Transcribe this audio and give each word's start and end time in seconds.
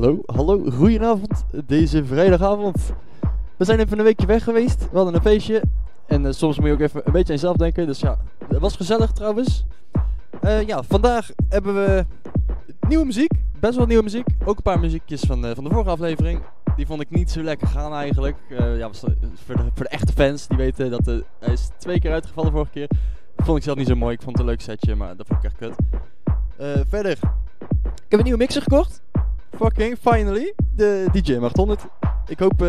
Hallo, 0.00 0.22
hallo, 0.26 0.70
goedenavond. 0.70 1.44
Deze 1.66 2.04
vrijdagavond. 2.04 2.92
We 3.56 3.64
zijn 3.64 3.78
even 3.78 3.98
een 3.98 4.04
weekje 4.04 4.26
weg 4.26 4.44
geweest. 4.44 4.78
We 4.90 4.96
hadden 4.96 5.14
een 5.14 5.20
feestje. 5.20 5.62
En 6.06 6.26
eh, 6.26 6.32
soms 6.32 6.58
moet 6.58 6.66
je 6.66 6.72
ook 6.72 6.80
even 6.80 7.02
een 7.04 7.12
beetje 7.12 7.32
aan 7.32 7.38
jezelf 7.38 7.56
denken. 7.56 7.86
Dus 7.86 8.00
ja, 8.00 8.18
het 8.48 8.58
was 8.58 8.76
gezellig 8.76 9.12
trouwens. 9.12 9.64
Eh, 10.40 10.66
ja, 10.66 10.82
vandaag 10.82 11.30
hebben 11.48 11.74
we 11.74 12.04
nieuwe 12.88 13.04
muziek. 13.04 13.32
Best 13.58 13.76
wel 13.76 13.86
nieuwe 13.86 14.02
muziek. 14.02 14.26
Ook 14.44 14.56
een 14.56 14.62
paar 14.62 14.80
muziekjes 14.80 15.20
van, 15.20 15.46
eh, 15.46 15.54
van 15.54 15.64
de 15.64 15.70
vorige 15.70 15.90
aflevering. 15.90 16.42
Die 16.76 16.86
vond 16.86 17.00
ik 17.00 17.10
niet 17.10 17.30
zo 17.30 17.42
lekker 17.42 17.66
gaan 17.66 17.92
eigenlijk. 17.92 18.36
Ja, 18.48 18.92
voor, 18.92 19.08
de, 19.56 19.70
voor 19.74 19.84
de 19.84 19.88
echte 19.88 20.12
fans 20.12 20.46
die 20.46 20.56
weten 20.56 20.90
dat 20.90 21.06
hij 21.06 21.52
is 21.52 21.68
twee 21.78 22.00
keer 22.00 22.12
uitgevallen 22.12 22.52
vorige 22.52 22.70
keer. 22.70 22.88
Vond 23.36 23.58
ik 23.58 23.64
zelf 23.64 23.76
niet 23.76 23.88
zo 23.88 23.96
mooi. 23.96 24.14
Ik 24.14 24.22
vond 24.22 24.38
het 24.38 24.46
een 24.46 24.50
leuk 24.52 24.60
setje, 24.60 24.94
maar 24.94 25.16
dat 25.16 25.26
vond 25.26 25.44
ik 25.44 25.44
echt 25.44 25.56
kut. 25.56 25.74
Verder. 26.88 27.18
Ik 27.94 28.08
heb 28.08 28.18
een 28.18 28.24
nieuwe 28.24 28.38
mixer 28.38 28.62
gekocht. 28.62 29.02
Fucking 29.56 29.96
finally. 30.00 30.54
De 30.76 31.06
DJ 31.12 31.38
800. 31.38 31.80
Ik 32.26 32.38
hoop 32.38 32.62
eh, 32.62 32.68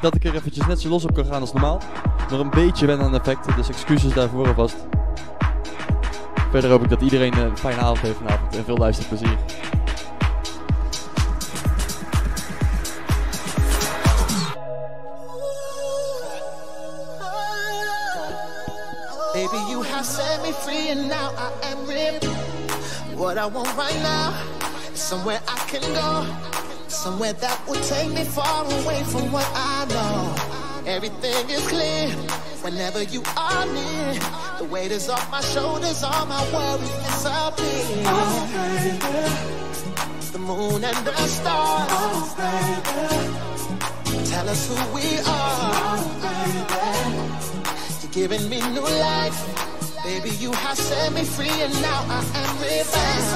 dat 0.00 0.14
ik 0.14 0.24
er 0.24 0.34
eventjes 0.34 0.66
net 0.66 0.80
zo 0.80 0.88
los 0.88 1.04
op 1.04 1.14
kan 1.14 1.24
gaan 1.24 1.40
als 1.40 1.52
normaal. 1.52 1.80
Nog 2.30 2.40
een 2.40 2.50
beetje 2.50 2.86
wennen 2.86 3.06
aan 3.06 3.14
effecten, 3.14 3.56
dus 3.56 3.68
excuses 3.68 4.12
daarvoor 4.12 4.46
alvast. 4.46 4.76
Verder 6.50 6.70
hoop 6.70 6.82
ik 6.82 6.88
dat 6.88 7.00
iedereen 7.00 7.32
eh, 7.32 7.40
een 7.40 7.58
fijne 7.58 7.80
avond 7.80 8.00
heeft 8.00 8.16
vanavond 8.16 8.56
en 8.56 8.64
veel 8.64 8.76
luisterplezier. 8.76 9.36
Baby, 19.32 19.70
you 19.70 19.84
have 19.84 20.04
set 20.04 20.40
me 20.42 20.52
free 20.52 20.90
and 20.90 21.08
now 21.08 21.32
I 21.38 21.70
am. 21.70 21.76
What 23.16 23.38
I 23.38 23.48
want 23.48 23.66
right 23.78 24.02
now 24.02 24.65
somewhere 25.06 25.40
I 25.46 25.56
can 25.70 25.82
go. 25.94 26.26
Somewhere 26.88 27.32
that 27.34 27.68
will 27.68 27.80
take 27.82 28.10
me 28.10 28.24
far 28.24 28.64
away 28.64 29.04
from 29.04 29.30
what 29.30 29.48
I 29.54 29.86
know. 29.94 30.34
Everything 30.84 31.48
is 31.48 31.64
clear 31.68 32.08
whenever 32.64 33.04
you 33.04 33.22
are 33.36 33.66
near. 33.66 34.18
The 34.58 34.64
weight 34.64 34.90
is 34.90 35.08
off 35.08 35.30
my 35.30 35.40
shoulders, 35.42 36.02
all 36.02 36.26
my 36.26 36.42
worries 36.52 36.90
disappear. 37.06 38.02
The 40.32 40.40
moon 40.40 40.82
and 40.82 41.06
the 41.06 41.14
stars 41.36 42.34
tell 44.28 44.48
us 44.48 44.62
who 44.68 44.76
we 44.92 45.06
are. 45.24 45.98
You're 48.02 48.10
giving 48.10 48.48
me 48.48 48.58
new 48.74 48.80
life. 48.80 49.75
Baby, 50.06 50.30
you 50.38 50.52
have 50.52 50.78
set 50.78 51.12
me 51.12 51.24
free 51.24 51.50
and 51.50 51.72
now 51.82 52.04
I 52.08 52.22
am 52.38 52.58
revived. 52.62 53.26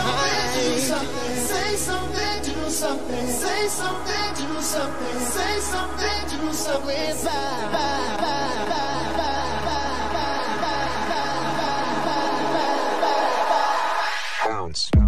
Say 1.50 1.74
something, 1.74 2.42
do 2.44 2.70
something. 2.70 3.26
Say 3.26 3.66
something, 3.66 4.34
do 4.36 4.62
something. 4.62 5.18
Say 5.18 5.60
something, 5.72 6.28
do 6.30 6.52
something. 6.52 7.10
Bounce. 14.46 14.99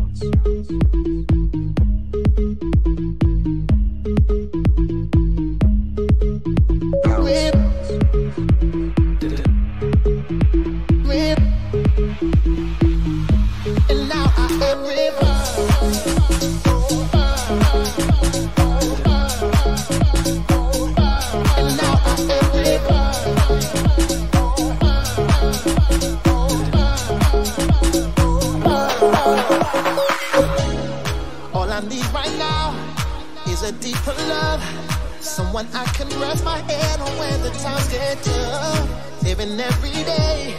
In 39.42 39.58
every 39.58 39.90
day, 39.90 40.54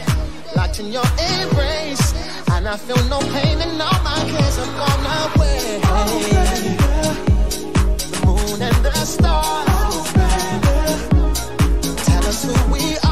latching 0.54 0.92
your 0.92 1.04
embrace. 1.18 2.33
And 2.64 2.72
I 2.72 2.76
feel 2.78 2.96
no 3.10 3.18
pain 3.18 3.60
and 3.60 3.82
all 3.82 4.02
my 4.02 4.24
cares 4.26 4.56
have 4.56 4.74
gone 4.78 5.04
away. 5.36 5.80
The 7.98 8.20
moon 8.24 8.62
and 8.62 8.76
the 8.82 9.04
stars 9.04 10.12
tell 12.06 12.24
us 12.24 12.42
who 12.42 12.72
we 12.72 12.96
are. 12.96 13.03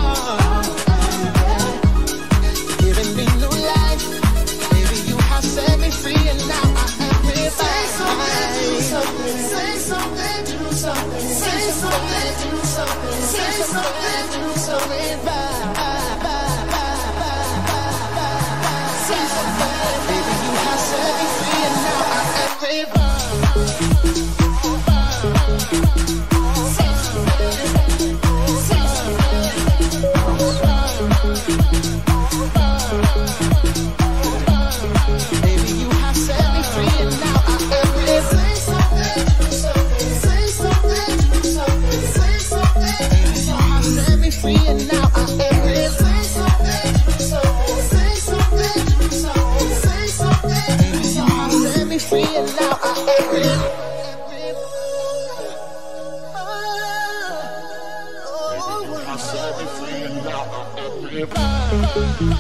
I 22.75 24.42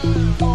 Oh, 0.04 0.36
you. 0.40 0.51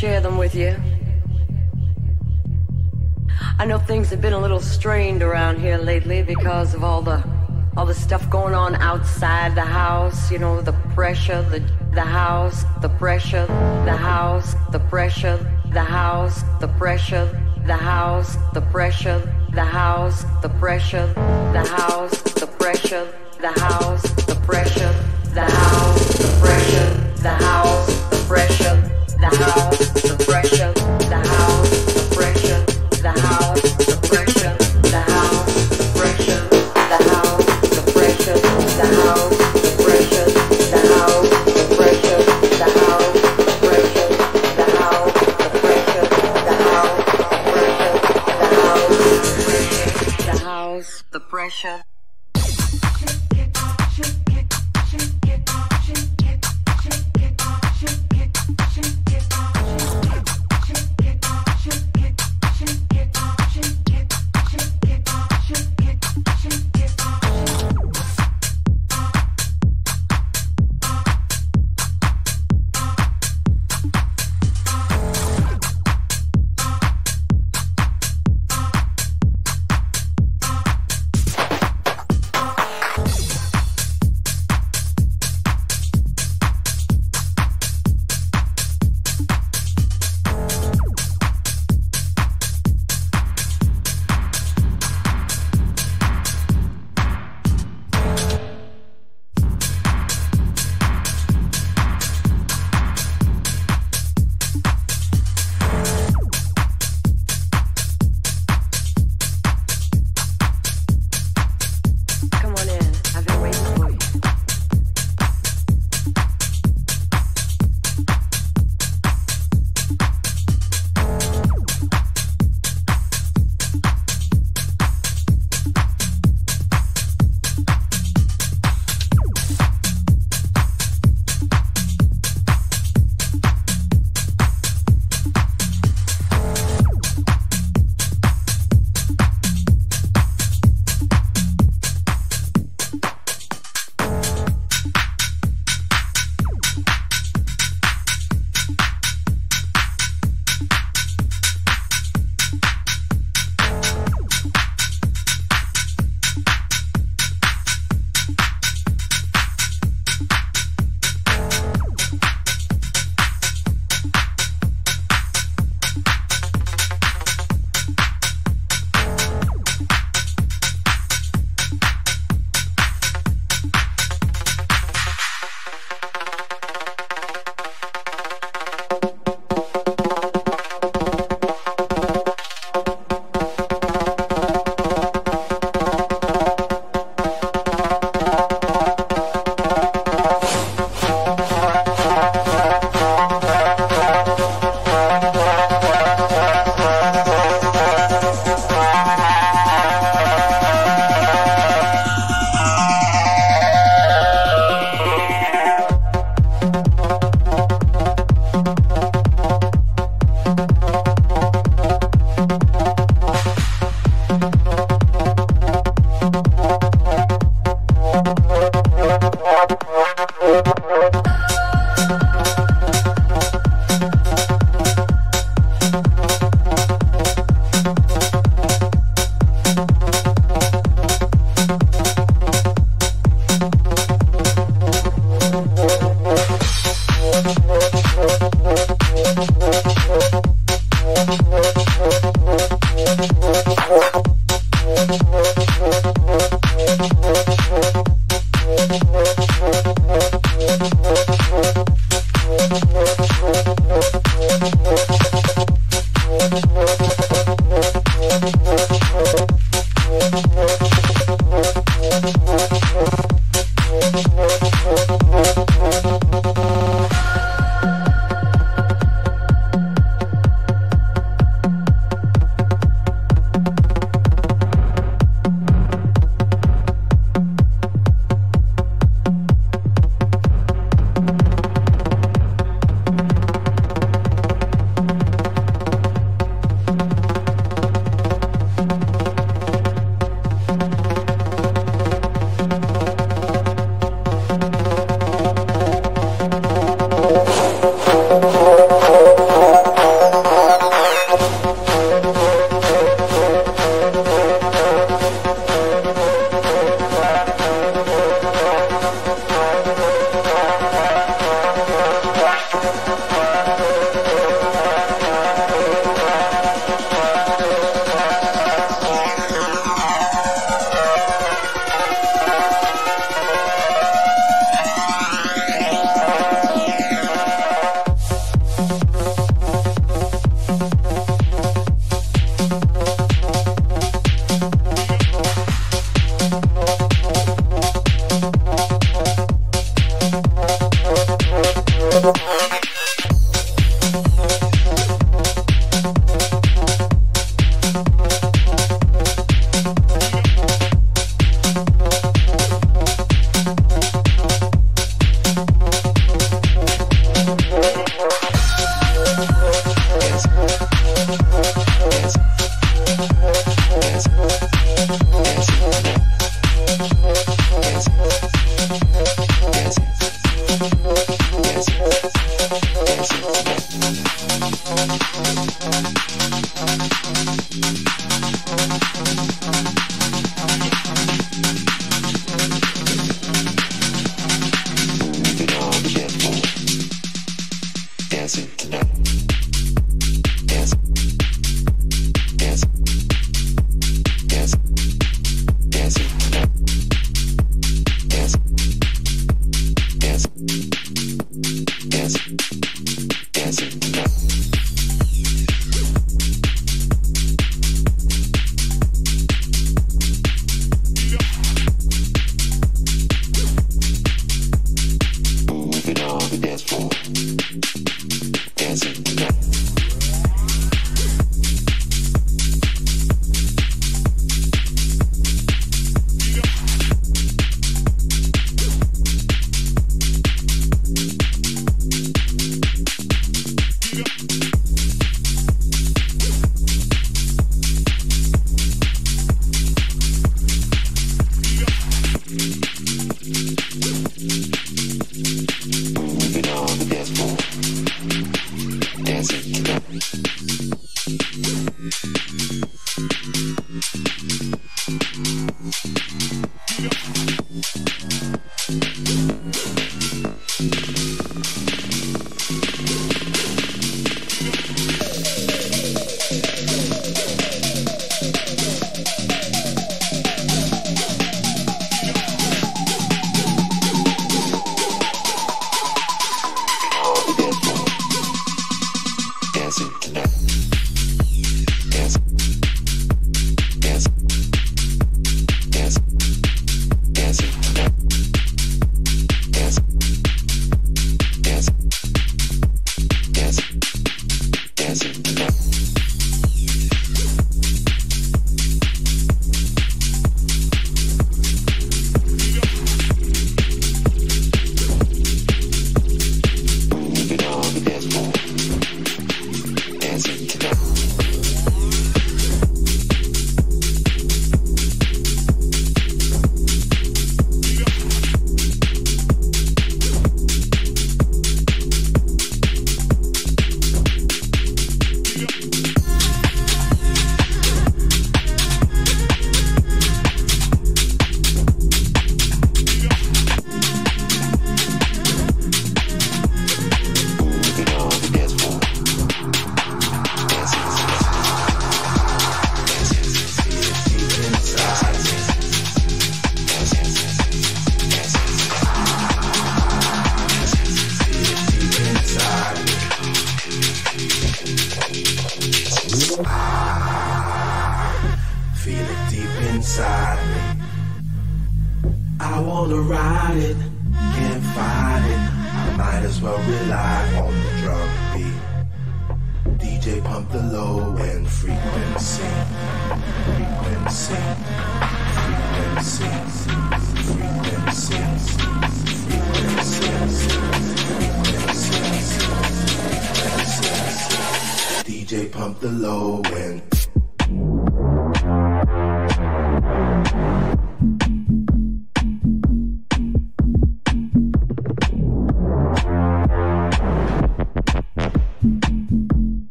Share 0.00 0.22
them 0.22 0.38
with 0.38 0.54
you. 0.54 0.74
I 3.58 3.66
know 3.66 3.78
things 3.78 4.08
have 4.08 4.22
been 4.22 4.32
a 4.32 4.38
little 4.38 4.58
strained 4.58 5.22
around 5.22 5.60
here 5.60 5.76
lately 5.76 6.22
because 6.22 6.72
of 6.72 6.82
all 6.82 7.02
the 7.02 7.22
all 7.76 7.84
the 7.84 7.92
stuff 8.06 8.28
going 8.30 8.54
on 8.54 8.76
outside 8.76 9.54
the 9.54 9.68
house, 9.82 10.30
you 10.32 10.38
know, 10.38 10.62
the 10.62 10.72
pressure, 10.94 11.42
the 11.50 11.60
the 11.92 12.00
house, 12.00 12.64
the 12.80 12.88
pressure, 12.88 13.44
the 13.84 13.98
house, 14.10 14.54
the 14.72 14.78
pressure, 14.78 15.36
the 15.74 15.82
house, 15.82 16.44
the 16.60 16.68
pressure, 16.68 17.26
the 17.66 17.76
house, 17.76 18.38
the 18.54 18.62
pressure, 18.72 19.20
the 19.52 19.64
house, 19.64 20.24
the 20.40 20.48
pressure, 20.48 21.12
the 21.52 21.66
house, 21.76 22.22
the 22.40 22.46
pressure, 22.46 23.06
the 23.38 23.52
house, 23.60 23.99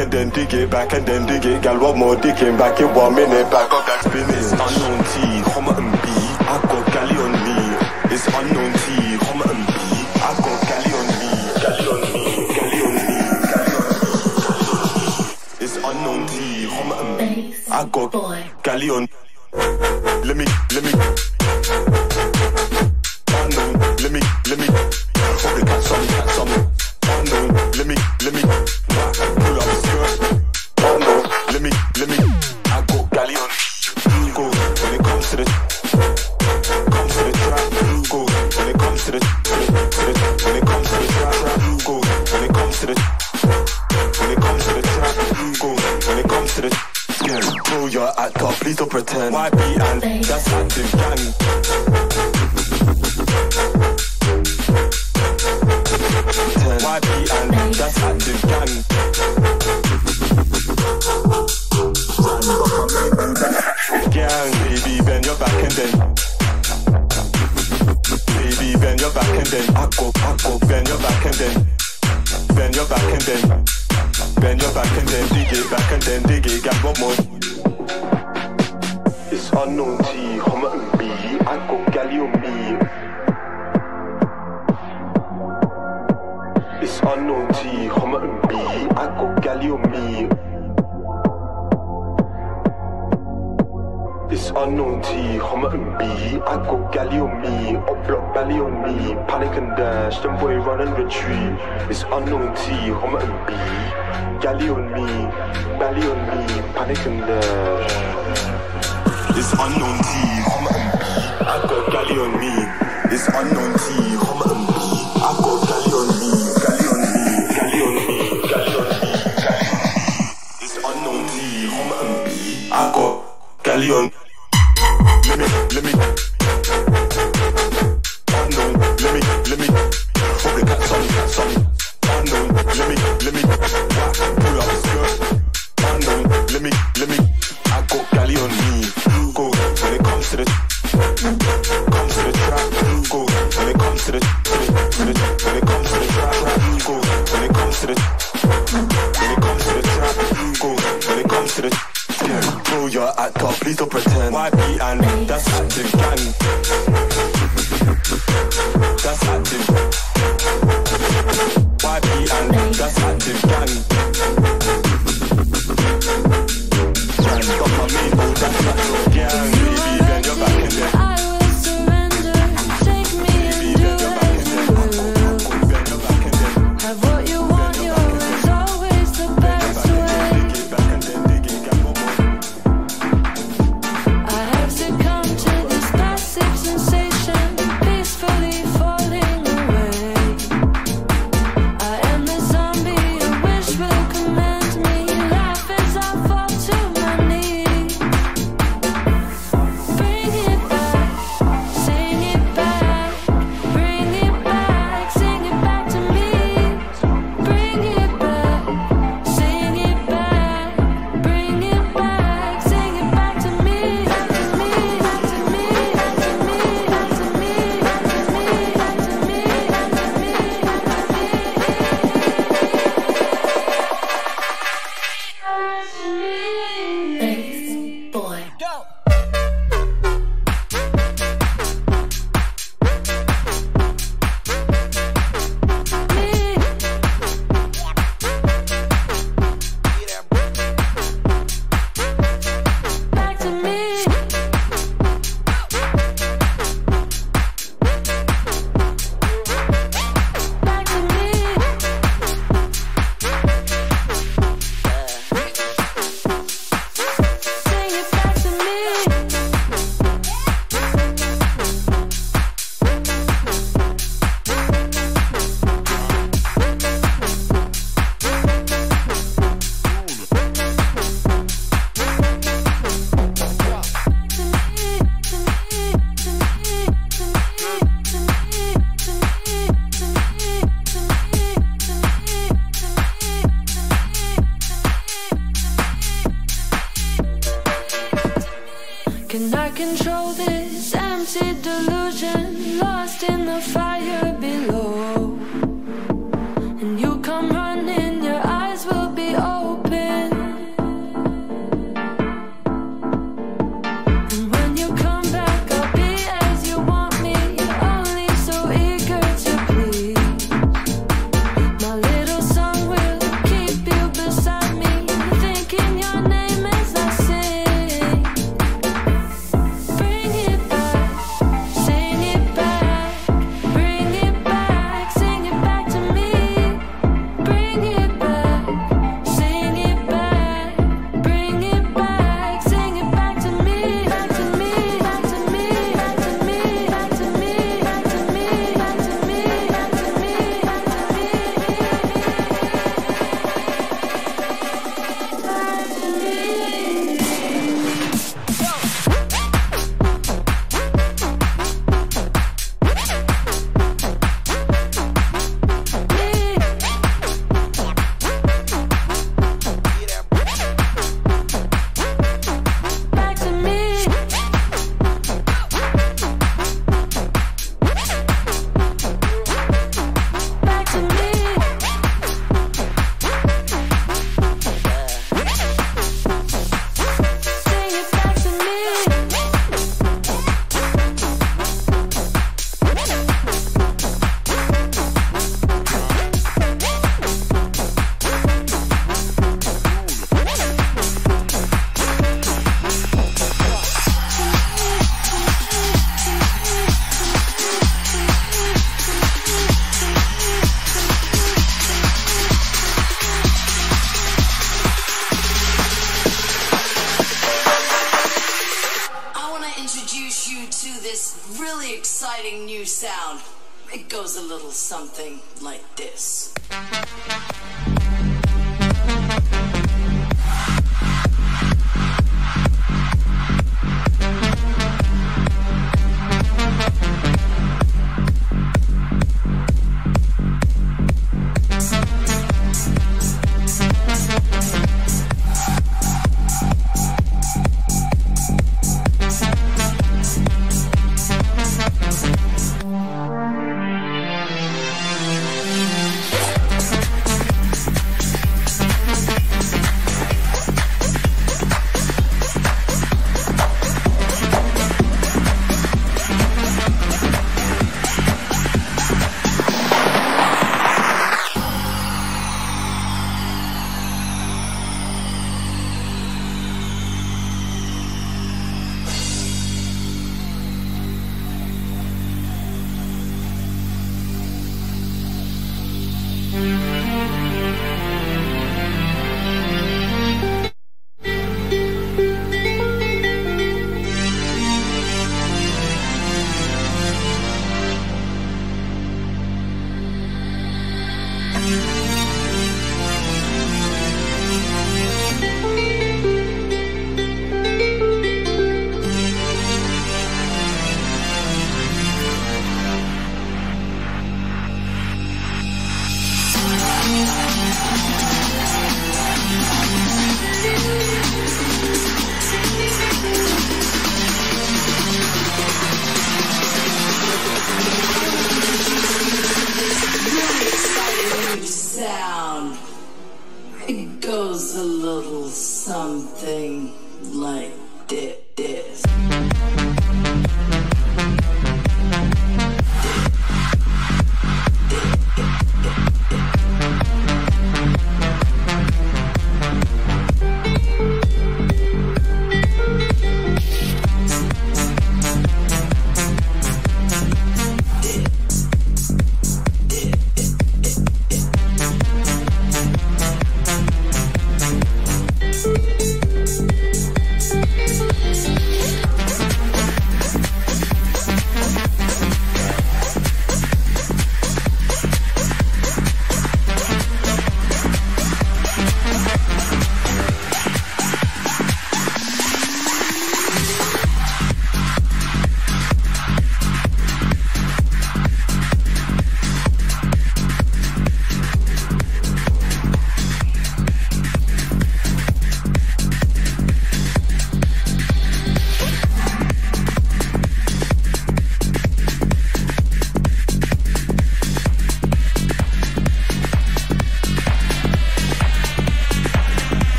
and 0.00 0.10
then 0.10 0.30
dig 0.30 0.54
it, 0.54 0.70
back 0.70 0.92
and 0.92 1.06
then 1.06 1.26
dig 1.26 1.44
it. 1.44 1.62
Gal, 1.62 1.78
one 1.78 1.98
more 1.98 2.16
digging 2.16 2.56
back 2.56 2.80
in 2.80 2.92
one 2.94 3.14
minute. 3.14 3.50
Back 3.50 3.70
up 3.70 3.84
that 3.86 4.00
spin. 4.04 4.24
It's 4.30 4.52
unknown 4.52 4.98
T, 5.12 5.20
Homerton 5.52 5.92
B. 6.02 6.08
I 6.48 6.56
got 6.70 6.86
galley 6.92 7.16
on 7.20 7.32
me. 7.44 7.56
It's 8.14 8.26
unknown 8.26 8.72
T, 8.72 8.86
Homerton 9.26 9.60
B. 9.68 9.74
I 10.18 10.30
got 10.40 10.58
galley 10.68 10.92
on 10.98 11.06
me. 11.20 11.30
Galley 11.62 11.86
on 11.92 12.00
me. 12.10 12.22
Galley 12.56 12.80
on 12.86 12.92
me. 12.96 13.14
Galley 13.44 14.68
on 14.72 14.88
me. 14.96 15.06
It's 15.60 15.76
unknown 15.76 16.20
T, 16.26 16.34
Homerton 16.74 17.10
B. 17.18 17.54
I 17.70 17.84
got 17.92 18.08
galley 18.62 18.90
on. 18.90 19.08
Let 20.24 20.36
me, 20.36 20.44
let 20.74 20.82
me. 20.84 20.90
to 24.50 24.56
the 24.56 25.09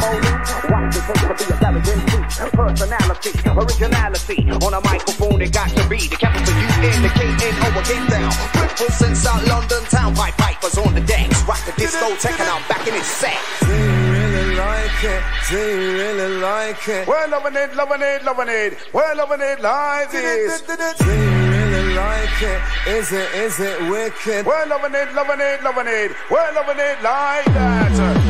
ceremony 0.00 0.32
Watch 0.70 0.94
take 0.94 1.28
to 1.28 1.34
be 1.36 1.52
a 1.52 1.56
savage 1.58 2.52
Personality, 2.52 3.30
originality 3.48 4.50
On 4.66 4.74
a 4.74 4.80
microphone 4.80 5.42
it 5.42 5.52
got 5.52 5.68
to 5.70 5.88
be 5.88 6.08
The 6.08 6.16
capital 6.16 6.54
U 6.54 6.68
indicating 6.88 7.56
over 7.66 7.82
get 7.84 8.10
down 8.10 8.32
Breakfast 8.52 9.02
in 9.02 9.48
London 9.48 9.84
town 9.90 10.14
Pied 10.14 10.34
Piper's 10.34 10.78
on 10.78 10.94
the 10.94 11.00
decks 11.00 11.42
Rock 11.44 11.64
the 11.66 11.72
disco 11.72 12.06
and 12.06 12.48
I'm 12.48 12.68
back 12.68 12.86
in 12.86 12.94
his 12.94 13.06
set 13.06 13.38
really 13.62 14.56
like 14.56 15.04
it? 15.04 15.22
Do 15.48 15.56
you 15.56 15.92
really 15.98 16.40
like 16.40 16.88
it? 16.88 17.08
We're 17.08 17.28
loving 17.28 17.56
it, 17.56 17.74
loving 17.74 18.02
it, 18.02 18.24
loving 18.24 18.48
it. 18.48 18.78
We're 18.92 19.14
loving 19.14 19.40
it 19.40 19.60
like 19.60 20.10
this. 20.10 20.62
Do 20.62 21.04
you 21.04 21.50
really 21.50 21.94
like 21.94 22.42
it? 22.42 22.60
Is 22.86 23.12
it, 23.12 23.34
is 23.34 23.60
it 23.60 23.80
wicked? 23.90 24.46
We're 24.46 24.66
loving 24.66 24.94
it, 24.94 25.12
loving 25.14 25.40
it, 25.40 25.62
loving 25.62 25.86
it. 25.86 26.12
We're 26.30 26.52
loving 26.54 26.78
it 26.78 27.02
like 27.02 27.44
that. 27.46 28.21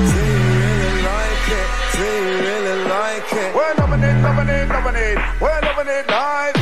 We're 3.33 3.75
loving 3.79 4.03
it, 4.03 4.23
loving 4.23 4.49
it, 4.49 4.69
loving 4.69 4.95
it. 4.95 5.19
We're 5.41 5.61
loving 5.63 5.89
it 5.89 6.07
like 6.09 6.62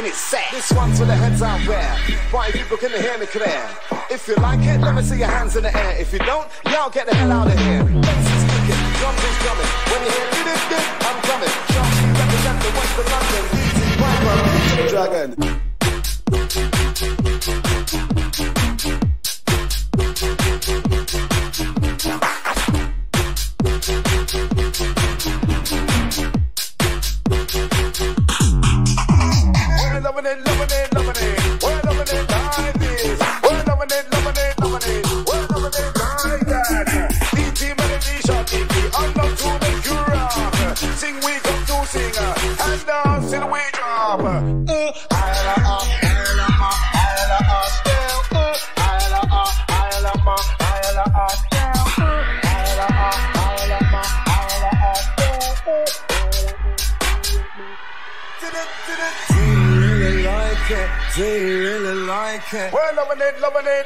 in 0.00 0.06
its 0.06 0.18
set. 0.18 0.44
This 0.50 0.72
one's 0.72 0.98
for 0.98 1.04
the 1.04 1.14
heads 1.14 1.42
out 1.42 1.60
there. 1.66 1.96
Party 2.30 2.52
people 2.58 2.78
can 2.78 2.90
hear 2.90 3.18
me 3.18 3.26
clear. 3.26 3.68
If 4.10 4.26
you 4.26 4.34
like 4.36 4.60
it, 4.60 4.80
let 4.80 4.94
me 4.94 5.02
see 5.02 5.18
your 5.18 5.28
hands 5.28 5.56
in 5.56 5.62
the 5.62 5.76
air. 5.76 6.00
If 6.00 6.12
you 6.12 6.18
don't, 6.20 6.48
y'all 6.64 6.90
get 6.90 7.06
the 7.06 7.14
hell 7.14 7.32
out 7.32 7.48
of 7.48 7.58
here. 7.58 8.09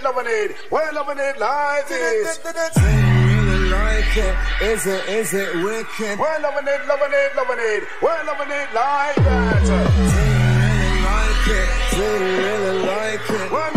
lemonade? 0.05 0.55
Where 0.68 0.92
lemonade 0.92 1.38
lies 1.38 1.90
is. 1.90 2.38
Really 2.76 3.70
like 3.70 4.16
it. 4.16 4.36
Is 4.62 4.86
it, 4.86 5.09
is 5.09 5.34
it 5.34 5.57
wicked? 5.64 6.18
Where 6.18 6.38
lemonade, 6.40 6.86
lemonade, 6.86 7.32
lemonade? 7.34 7.82
Where 8.00 8.24
lemonade 8.24 8.68
lies? 8.74 9.16
Really 9.16 9.94
like 11.09 11.48
it. 11.48 11.68
Really 11.96 12.78
like 12.86 13.30
it. 13.30 13.50
Where 13.50 13.70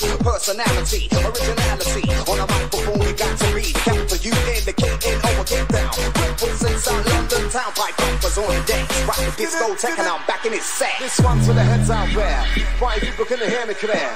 Personality, 0.00 1.12
originality. 1.12 2.08
On 2.24 2.40
a 2.40 2.46
microphone, 2.48 2.98
we 3.04 3.12
got 3.12 3.36
to 3.36 3.46
read. 3.52 3.74
Count 3.84 4.08
for 4.08 4.16
you, 4.16 4.32
indicating, 4.48 5.20
oh, 5.28 5.44
get 5.44 5.68
down. 5.68 5.92
Represent 6.16 6.80
South 6.80 7.04
London 7.04 7.50
town, 7.50 7.70
pipe 7.76 7.94
bumpers 7.98 8.38
on 8.38 8.48
the 8.48 8.64
dance. 8.64 8.88
Rock 9.04 9.20
the 9.20 9.44
discotheque, 9.44 9.98
and 9.98 10.08
I'm 10.08 10.24
back 10.26 10.46
in 10.46 10.54
its 10.54 10.64
set. 10.64 10.96
This 11.00 11.20
one's 11.20 11.46
for 11.46 11.52
the 11.52 11.62
heads 11.62 11.90
out 11.90 12.08
there. 12.14 12.46
Party 12.78 13.00
people 13.00 13.26
can 13.26 13.38
hear 13.44 13.66
me 13.66 13.74
clear. 13.74 14.08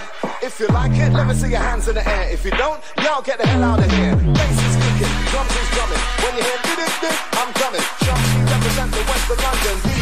If 0.43 0.59
you 0.59 0.69
like 0.69 0.97
it, 0.97 1.13
let 1.13 1.27
me 1.27 1.35
see 1.35 1.51
your 1.51 1.61
hands 1.61 1.87
in 1.87 1.97
the 1.97 2.09
air. 2.09 2.33
If 2.33 2.47
you 2.47 2.53
don't, 2.53 2.81
y'all 3.05 3.21
get 3.21 3.37
the 3.39 3.47
hell 3.47 3.65
out 3.65 3.85
of 3.85 3.91
here. 3.93 4.17
Bass 4.17 4.57
is 4.65 4.77
kicking, 4.81 5.13
drums 5.29 5.53
is 5.53 5.69
drumming. 5.77 6.01
When 6.25 6.33
you 6.33 6.45
hear 6.49 6.61
did 6.65 6.81
it, 6.81 7.17
I'm 7.37 7.53
coming. 7.61 7.85
Sharply 8.01 8.41
represent 8.41 8.91
the 8.91 9.05
West 9.05 9.31
of 9.31 9.37
London. 9.37 9.94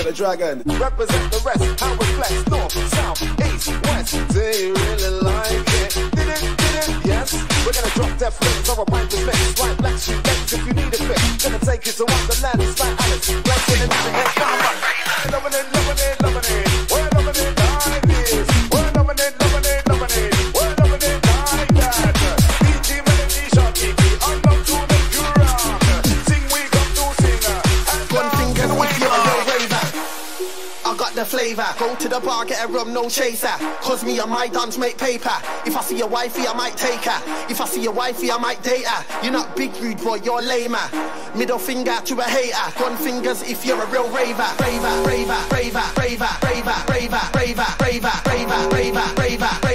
The 0.00 0.12
dragon. 0.12 0.62
Represent 0.64 1.30
the 1.30 1.40
rest. 1.44 1.78
How 1.78 1.92
we 1.92 2.06
flex, 2.16 2.32
north, 2.48 2.72
south, 2.88 3.22
east, 3.44 3.68
west. 3.84 4.16
Do 4.32 4.40
you 4.40 4.72
really 4.72 5.20
like 5.20 5.52
it? 5.52 5.92
Did 6.16 6.28
it, 6.28 6.40
did 6.40 6.74
it, 6.80 7.06
yes. 7.06 7.34
We're 7.66 7.72
gonna 7.72 7.94
drop 7.94 8.18
death 8.18 8.36
flicks 8.38 8.68
over 8.70 8.84
pipe 8.86 9.12
mix. 9.12 9.60
Right, 9.60 9.76
black 9.76 9.98
sheep 9.98 10.24
legs 10.26 10.52
if 10.54 10.66
you 10.66 10.72
need 10.72 10.88
a 10.88 10.96
fix. 10.96 11.44
Gonna 11.44 11.58
take 11.58 11.84
you 11.84 11.92
to 11.92 12.04
Wonderland. 12.08 12.62
It's 12.62 12.80
like 12.80 12.96
Alice. 12.98 13.28
Right 13.28 13.82
in 13.82 13.88
the 13.88 13.94
head, 13.94 14.26
come. 14.40 15.32
Loving 15.32 15.52
it, 15.52 15.66
loving 15.74 15.98
it, 16.00 16.22
loving 16.22 16.48
it. 16.48 16.90
We're 16.90 17.08
loving 17.20 17.44
it 17.44 17.59
flavor. 31.54 31.74
Go 31.78 31.94
to 31.96 32.08
the 32.08 32.20
bar, 32.20 32.44
get 32.44 32.64
a 32.64 32.68
rum, 32.68 32.92
no 32.92 33.08
chaser. 33.08 33.48
Cause 33.80 34.04
me 34.04 34.18
and 34.18 34.30
my 34.30 34.48
dance 34.48 34.78
make 34.78 34.98
paper. 34.98 35.32
If 35.66 35.76
I 35.76 35.82
see 35.82 35.98
your 35.98 36.08
wifey, 36.08 36.46
I 36.46 36.54
might 36.54 36.76
take 36.76 37.04
her. 37.04 37.50
If 37.50 37.60
I 37.60 37.66
see 37.66 37.82
your 37.82 37.92
wifey, 37.92 38.30
I 38.30 38.38
might 38.38 38.62
date 38.62 38.86
her. 38.86 39.22
You're 39.22 39.32
not 39.32 39.56
big 39.56 39.74
rude 39.76 39.98
boy, 39.98 40.16
you're 40.16 40.42
lamer. 40.42 40.78
Middle 41.34 41.58
finger 41.58 41.96
to 42.04 42.18
a 42.18 42.24
hater. 42.24 42.78
Gun 42.78 42.96
fingers 42.96 43.42
if 43.42 43.64
you're 43.64 43.80
a 43.80 43.86
real. 43.90 44.08
Raver, 44.10 44.42
raver, 44.60 45.02
raver, 45.06 45.38
raver, 45.52 45.86
raver, 45.96 46.28
raver, 46.42 46.74
raver, 46.88 46.88
raver, 46.88 47.20
raver, 47.34 47.66
raver, 47.80 48.12
raver, 48.26 48.68
raver, 48.74 49.14
raver, 49.16 49.69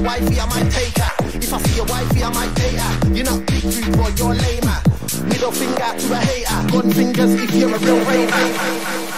A 0.00 0.02
wifey, 0.02 0.40
I 0.40 0.46
might 0.46 0.72
take 0.72 0.96
her. 0.96 1.12
If 1.36 1.52
I 1.52 1.58
see 1.58 1.78
a 1.78 1.84
wifey, 1.84 2.24
I 2.24 2.32
might 2.32 2.54
date 2.54 2.80
her. 2.80 3.14
You're 3.14 3.24
not 3.26 3.44
big 3.44 3.64
rude 3.64 3.96
boy, 3.98 4.08
you're 4.16 4.34
lamer. 4.34 4.80
Middle 5.28 5.52
finger 5.52 5.92
to 5.98 6.12
a 6.12 6.16
hater. 6.16 6.72
Gun 6.72 6.90
fingers 6.90 7.34
if 7.34 7.54
you're 7.54 7.74
a 7.74 7.78
real 7.78 7.98
raver. 8.06 9.09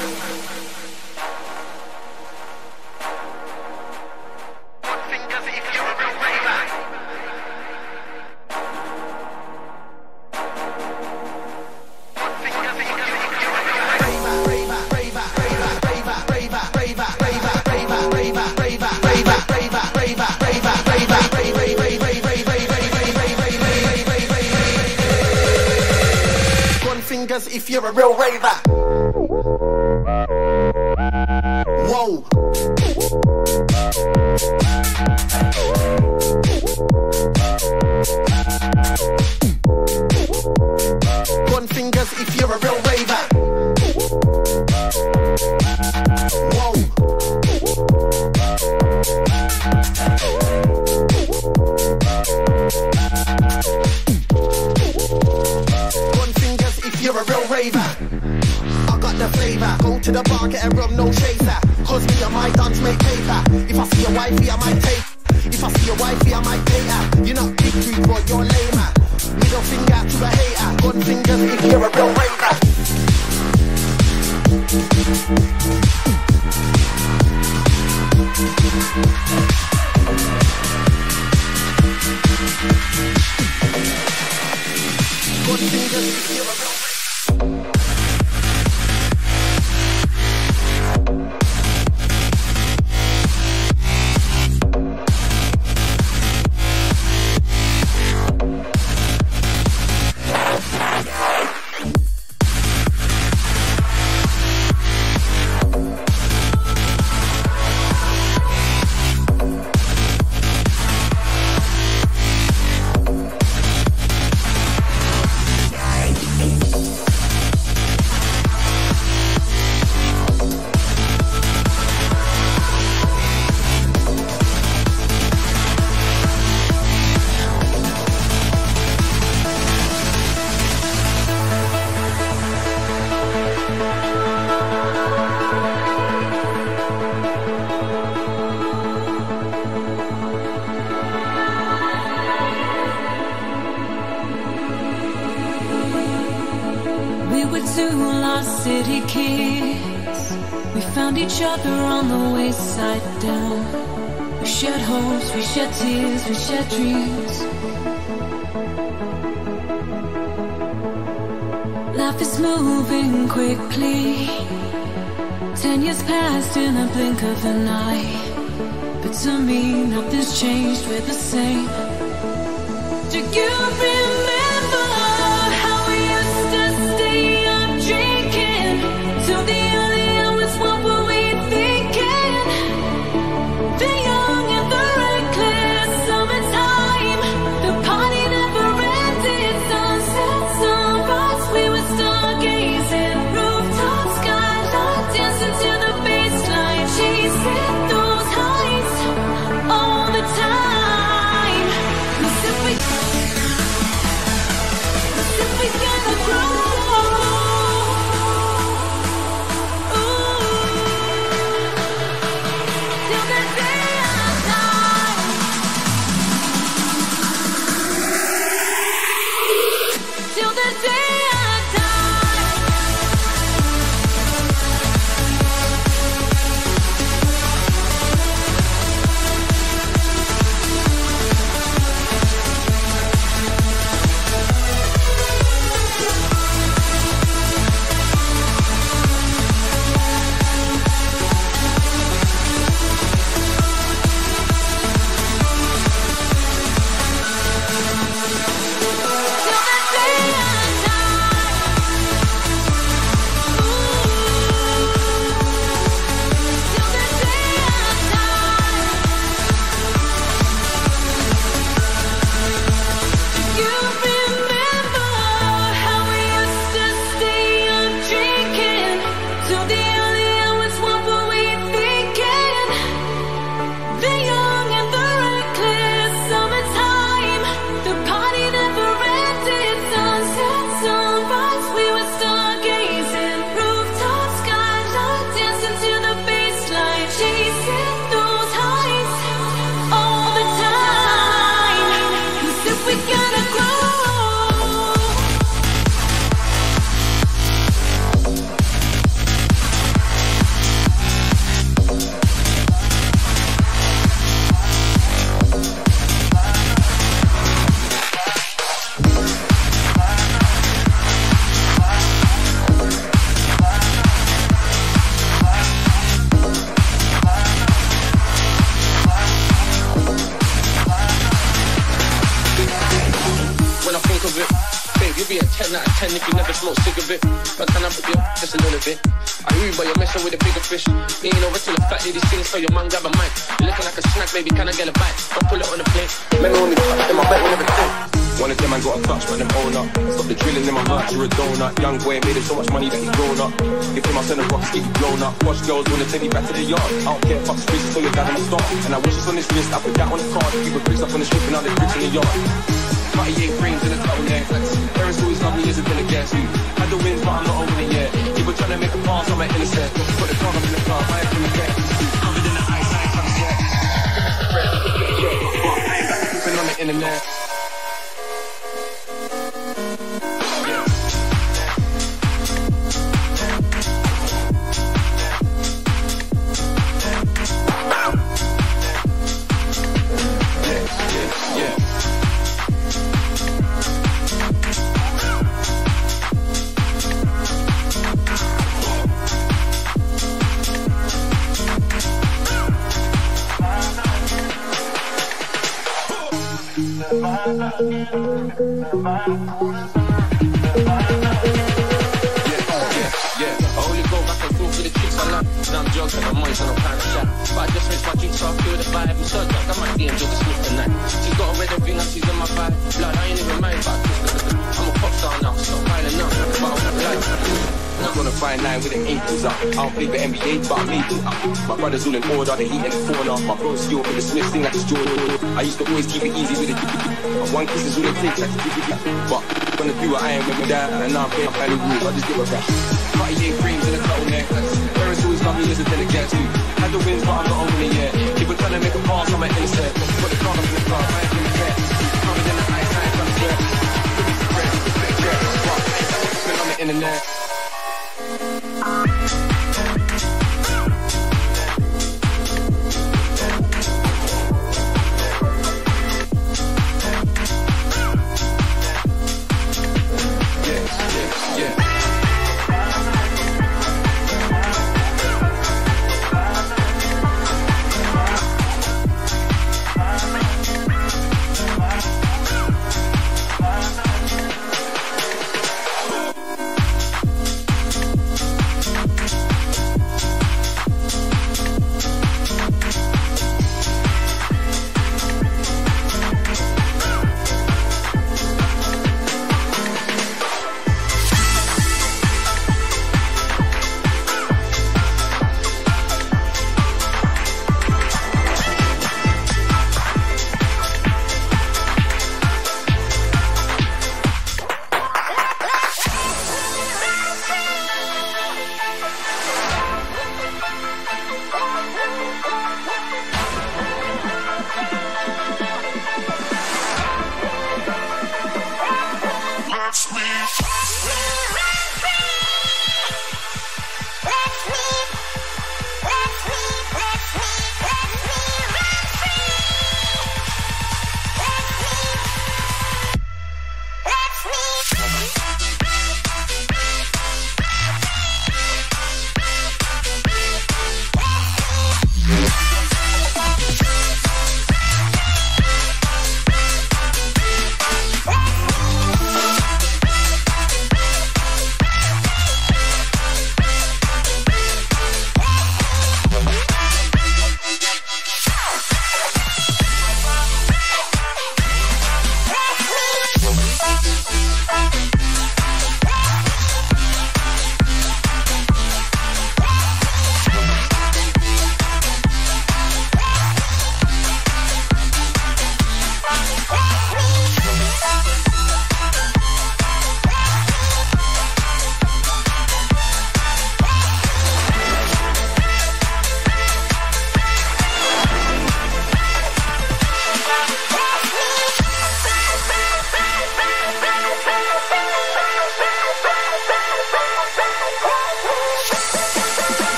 sweet. 519.95 520.62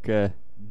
Eh, 0.00 0.24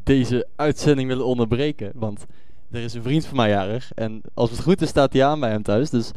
deze 0.03 0.47
uitzending 0.55 1.07
willen 1.07 1.25
onderbreken. 1.25 1.91
Want 1.95 2.25
er 2.71 2.81
is 2.81 2.93
een 2.93 3.03
vriend 3.03 3.25
van 3.25 3.37
mij 3.37 3.49
jarig. 3.49 3.91
En 3.93 4.21
als 4.33 4.49
het 4.49 4.61
goed 4.61 4.81
is, 4.81 4.89
staat 4.89 5.13
hij 5.13 5.25
aan 5.25 5.39
bij 5.39 5.49
hem 5.49 5.63
thuis. 5.63 5.89
Dus 5.89 6.11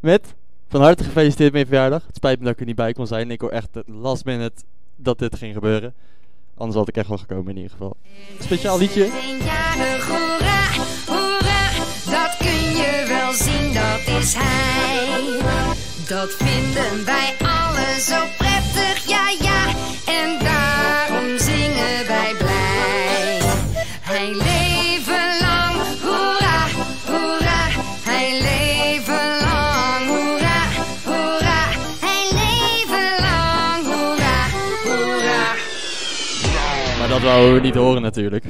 met 0.00 0.34
van 0.68 0.80
harte 0.82 1.04
gefeliciteerd 1.04 1.52
met 1.52 1.60
je 1.60 1.66
verjaardag. 1.66 2.06
Het 2.06 2.16
spijt 2.16 2.38
me 2.38 2.44
dat 2.44 2.54
ik 2.54 2.60
er 2.60 2.66
niet 2.66 2.76
bij 2.76 2.92
kon 2.92 3.06
zijn. 3.06 3.30
Ik 3.30 3.40
hoor 3.40 3.50
echt 3.50 3.68
last 3.86 4.24
minute 4.24 4.62
dat 4.96 5.18
dit 5.18 5.36
ging 5.36 5.54
gebeuren. 5.54 5.94
Anders 6.54 6.78
had 6.78 6.88
ik 6.88 6.96
echt 6.96 7.08
wel 7.08 7.18
gekomen 7.18 7.48
in 7.48 7.56
ieder 7.56 7.70
geval. 7.70 7.96
Speciaal 8.40 8.78
liedje. 8.78 9.04
Hoera, 9.04 10.62
hoera, 11.06 11.70
dat 12.10 12.36
kun 12.38 12.76
je 12.80 13.04
wel 13.08 13.32
zien, 13.32 13.74
dat 13.74 14.20
is 14.20 14.34
hij. 14.34 14.96
Dat 16.08 16.30
vinden 16.32 17.04
wij 17.04 17.34
allen 17.38 18.00
zo 18.00 18.24
prettig, 18.38 19.08
ja 19.08 19.28
ja, 19.40 19.74
en 20.06 20.45
wouden 37.26 37.54
we 37.54 37.60
niet 37.60 37.74
horen 37.74 38.02
natuurlijk. 38.02 38.44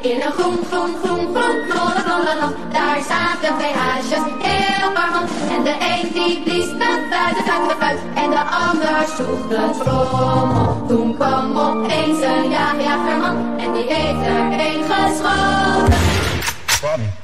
In 0.00 0.20
een 0.20 0.32
groen, 0.32 0.58
groen, 0.70 0.96
groen, 1.02 1.34
groen, 1.34 1.66
knolle, 1.68 2.02
knolle 2.04 2.36
land, 2.40 2.56
daar 2.72 3.00
zaten 3.08 3.58
twee 3.58 3.72
haasjes 3.72 4.22
heel 4.38 4.92
parmant. 4.92 5.30
En 5.50 5.64
de 5.64 5.70
een 5.70 6.12
die 6.12 6.42
blies 6.42 6.66
de 6.66 7.06
fluit, 7.08 7.36
de 7.36 7.74
fluit, 7.78 7.98
en 8.14 8.30
de 8.30 8.42
ander 8.64 9.06
sloeg 9.16 9.48
de 9.48 9.70
trommel. 9.84 10.86
Toen 10.88 11.14
kwam 11.14 11.58
opeens 11.58 12.20
een 12.20 12.50
jaagjagerman, 12.50 13.58
en 13.58 13.72
die 13.72 13.92
heeft 13.92 14.26
er 14.26 14.52
een 14.66 14.84
geschoten. 14.84 15.98
Wat 16.80 16.98
een. 16.98 17.16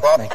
Wat 0.00 0.18
een 0.18 0.28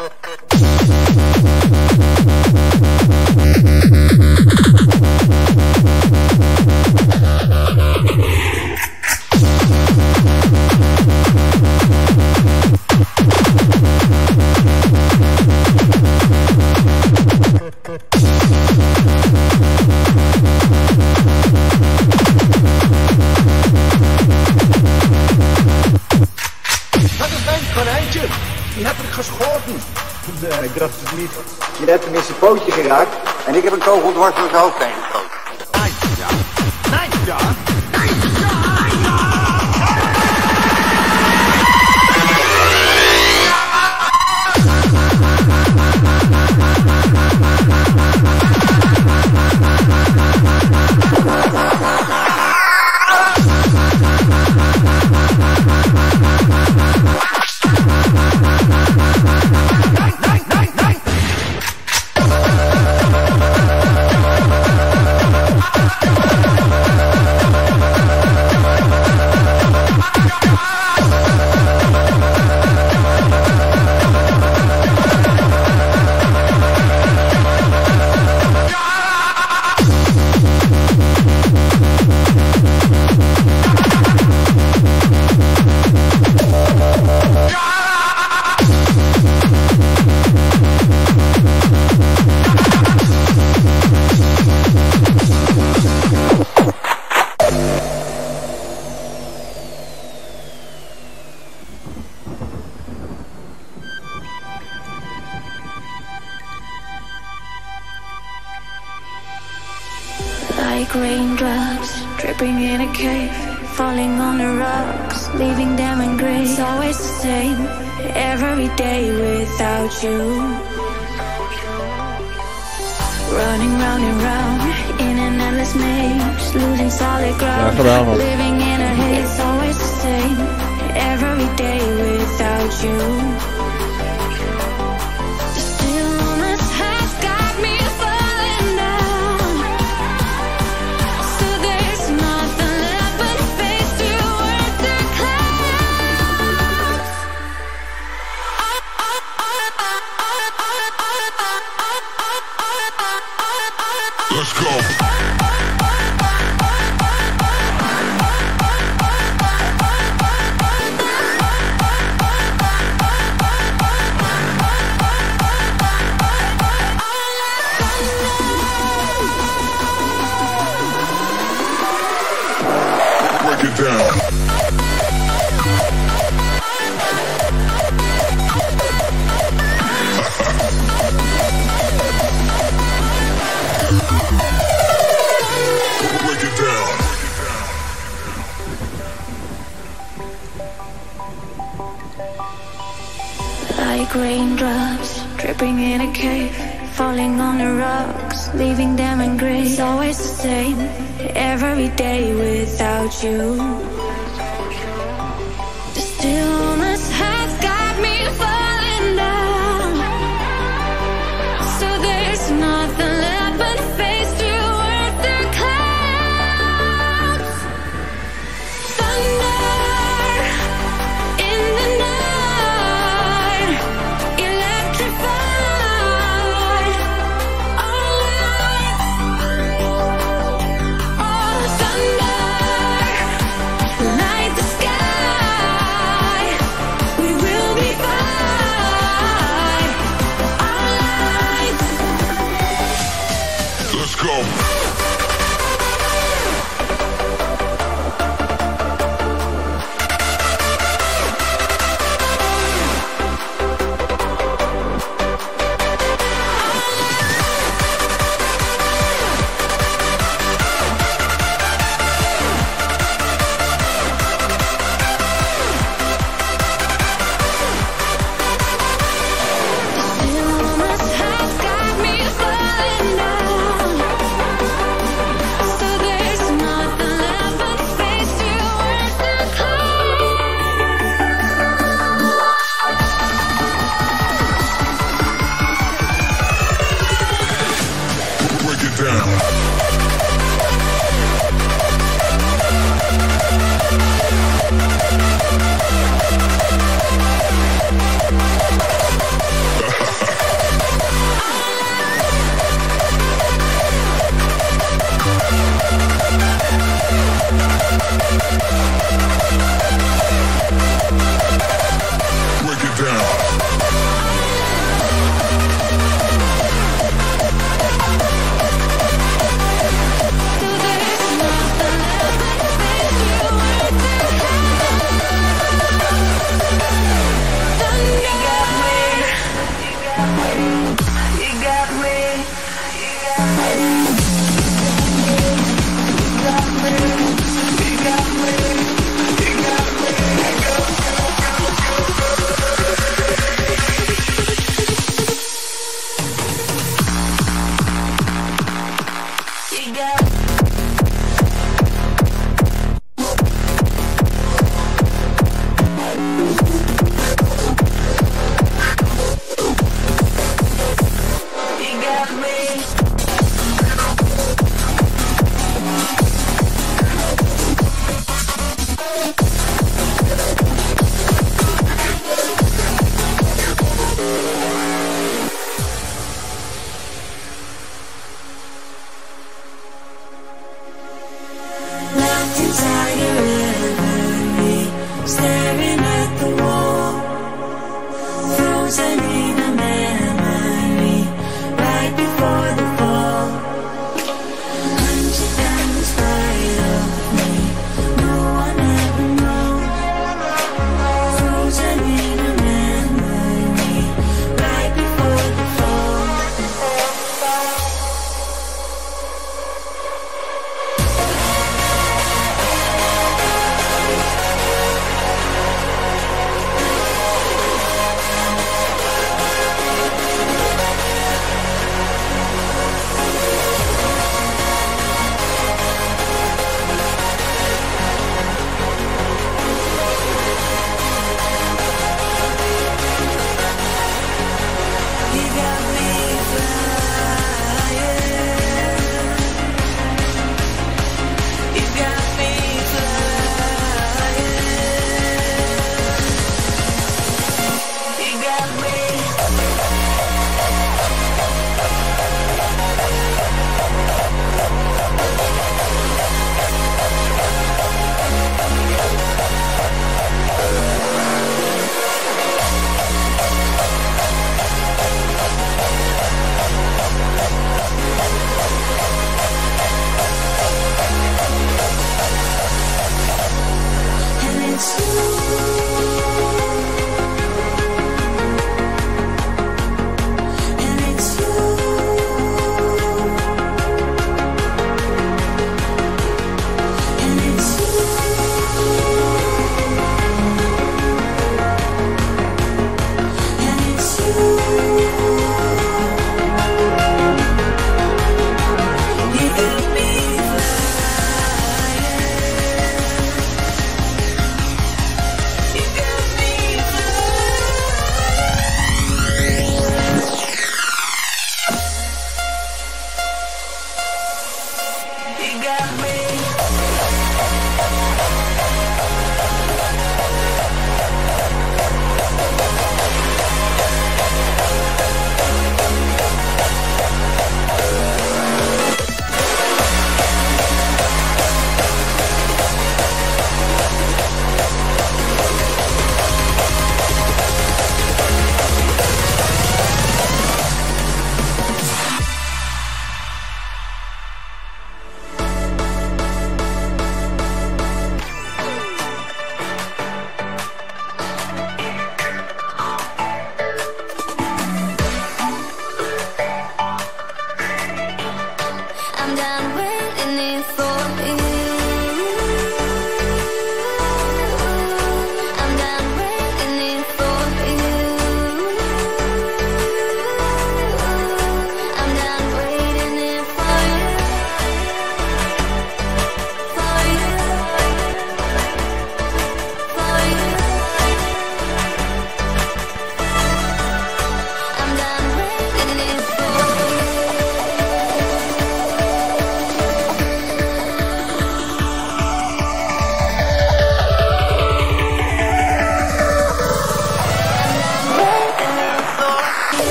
niet. 31.22 31.32
Je 31.80 31.92
hebt 31.92 32.06
zijn 32.24 32.40
pootje 32.40 32.72
geraakt 32.72 33.16
en 33.46 33.56
ik 33.56 33.64
heb 33.64 33.74
een 33.74 33.84
kogel 33.84 34.12
dwars 34.12 34.36
door 34.36 34.50
zijn 34.50 34.62
hoofd 34.62 34.84
heen 34.84 35.11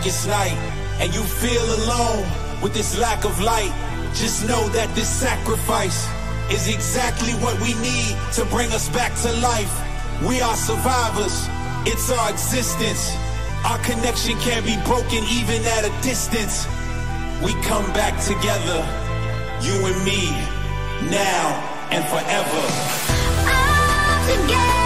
the 0.00 0.08
blackest 0.08 0.28
night, 0.28 0.56
and 1.00 1.14
you 1.14 1.22
feel 1.22 1.62
alone 1.84 2.26
with 2.62 2.72
this 2.72 2.98
lack 2.98 3.24
of 3.24 3.38
light, 3.40 3.72
just 4.14 4.48
know 4.48 4.68
that 4.70 4.88
this 4.94 5.08
sacrifice 5.08 6.08
is 6.50 6.68
exactly 6.68 7.32
what 7.44 7.58
we 7.60 7.74
need 7.80 8.16
to 8.32 8.44
bring 8.46 8.72
us 8.72 8.88
back 8.90 9.14
to 9.20 9.30
life. 9.40 9.72
We 10.26 10.40
are 10.40 10.56
survivors, 10.56 11.48
it's 11.86 12.10
our 12.10 12.30
existence. 12.30 13.14
Our 13.64 13.78
connection 13.84 14.38
can't 14.38 14.64
be 14.64 14.76
broken 14.86 15.22
even 15.28 15.62
at 15.76 15.84
a 15.84 15.92
distance. 16.02 16.66
We 17.44 17.52
come 17.62 17.84
back 17.92 18.16
together, 18.24 18.80
you 19.60 19.84
and 19.84 20.04
me, 20.04 20.30
now 21.10 21.44
and 21.90 22.04
forever. 22.08 22.62
Together 24.32 24.79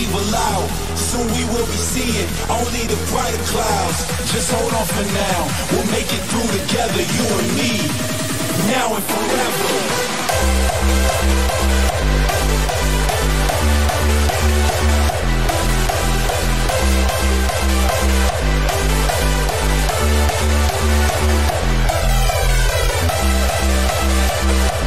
evil 0.00 0.34
out. 0.34 0.68
Soon 0.96 1.26
we 1.36 1.44
will 1.52 1.66
be 1.66 1.76
seeing 1.76 2.28
only 2.48 2.86
the 2.88 2.96
brighter 3.10 3.42
clouds. 3.52 3.98
Just 4.32 4.50
hold 4.52 4.72
on 4.72 4.86
for 4.86 5.06
now. 5.12 5.40
We'll 5.72 5.90
make 5.92 6.08
it 6.08 6.22
through 6.30 6.50
together, 6.58 7.02
you 7.16 7.26
and 7.38 7.50
me. 7.58 7.72
Now 8.72 8.94
and 8.96 9.04
forever. 9.04 9.90
Together 24.40 24.79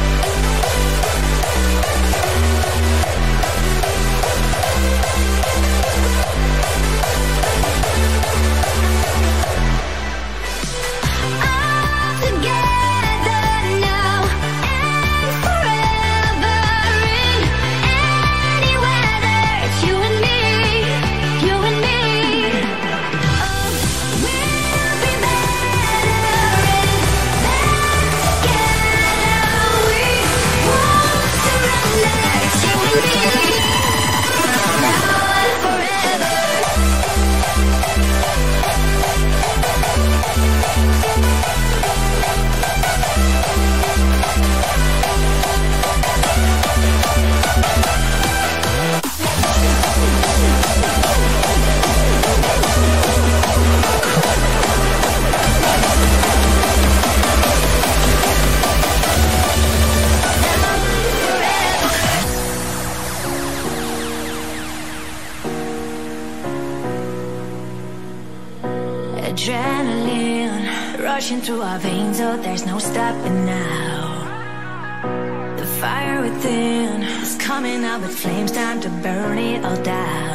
coming 77.54 77.84
out 77.84 78.00
with 78.00 78.18
flames, 78.18 78.50
time 78.50 78.80
to 78.80 78.88
burn 78.88 79.38
it 79.38 79.64
all 79.64 79.80
down. 79.84 80.33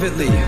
Remember 0.00 0.47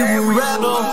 Yeah, 0.00 0.18
we 0.20 0.34
were 0.34 0.89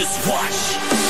Just 0.00 0.26
watch. 0.26 1.09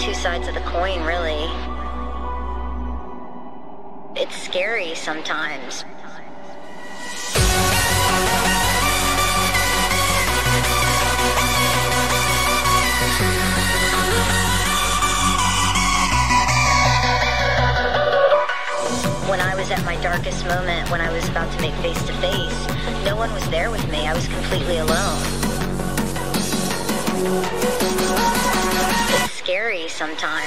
Two 0.00 0.14
sides 0.14 0.48
of 0.48 0.54
the 0.54 0.60
coin, 0.60 1.04
really. 1.04 1.44
It's 4.16 4.34
scary 4.34 4.94
sometimes. 4.94 5.82
When 19.28 19.38
I 19.38 19.54
was 19.54 19.70
at 19.70 19.84
my 19.84 20.00
darkest 20.00 20.46
moment, 20.46 20.90
when 20.90 21.02
I 21.02 21.12
was 21.12 21.28
about 21.28 21.52
to 21.52 21.60
make 21.60 21.74
face 21.74 22.02
to 22.06 22.12
face, 22.14 22.66
no 23.04 23.16
one 23.16 23.30
was 23.34 23.46
there 23.50 23.70
with 23.70 23.86
me. 23.90 24.06
I 24.06 24.14
was 24.14 24.26
completely 24.28 24.78
alone. 24.78 25.40
Scary 29.50 29.88
sometimes. 29.88 30.46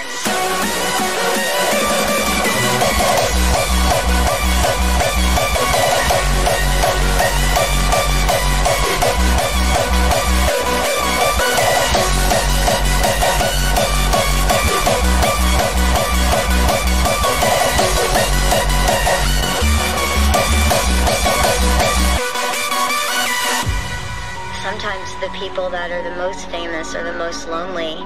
Sometimes 24.61 25.13
the 25.19 25.27
people 25.37 25.69
that 25.71 25.91
are 25.91 26.01
the 26.03 26.15
most 26.15 26.49
famous 26.49 26.95
are 26.95 27.03
the 27.03 27.11
most 27.11 27.49
lonely. 27.49 27.97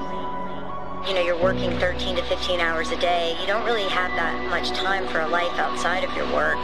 You 1.08 1.14
know, 1.14 1.22
you're 1.22 1.42
working 1.42 1.70
13 1.78 2.16
to 2.16 2.22
15 2.24 2.60
hours 2.60 2.90
a 2.90 2.96
day. 3.00 3.34
You 3.40 3.46
don't 3.46 3.64
really 3.64 3.88
have 3.88 4.10
that 4.16 4.50
much 4.50 4.68
time 4.72 5.08
for 5.08 5.20
a 5.20 5.26
life 5.26 5.58
outside 5.58 6.04
of 6.04 6.14
your 6.14 6.30
work. 6.34 6.58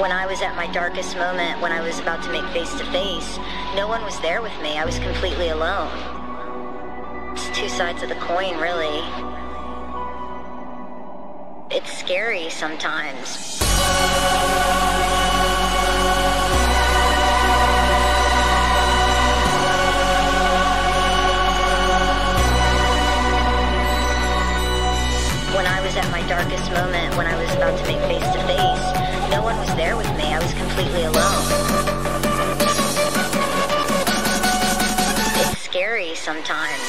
When 0.00 0.10
I 0.10 0.26
was 0.28 0.42
at 0.42 0.56
my 0.56 0.66
darkest 0.72 1.16
moment, 1.16 1.60
when 1.60 1.70
I 1.70 1.80
was 1.80 2.00
about 2.00 2.24
to 2.24 2.32
make 2.32 2.44
face 2.46 2.76
to 2.78 2.84
face, 2.86 3.38
no 3.76 3.86
one 3.86 4.02
was 4.02 4.18
there 4.18 4.42
with 4.42 4.60
me. 4.62 4.78
I 4.78 4.84
was 4.84 4.98
completely 4.98 5.50
alone. 5.50 5.92
It's 7.34 7.56
two 7.56 7.68
sides 7.68 8.02
of 8.02 8.08
the 8.08 8.16
coin, 8.16 8.58
really. 8.58 8.98
It's 11.70 11.96
scary 11.96 12.50
sometimes. 12.50 13.62
My 26.22 26.28
darkest 26.28 26.70
moment, 26.72 27.16
when 27.16 27.26
I 27.26 27.36
was 27.36 27.52
about 27.54 27.76
to 27.78 27.84
make 27.86 27.98
face 28.02 28.22
to 28.22 28.38
face, 28.46 29.30
no 29.30 29.42
one 29.42 29.56
was 29.58 29.74
there 29.74 29.96
with 29.96 30.08
me. 30.16 30.32
I 30.32 30.38
was 30.40 30.52
completely 30.54 31.04
alone. 31.04 31.46
It's 35.40 35.62
scary 35.62 36.14
sometimes. 36.14 36.80